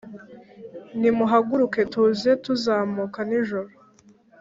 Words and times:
Nimuhaguruke 0.99 1.81
tuze 1.93 2.31
kuzamuka 2.43 3.19
nijoro 3.27 3.69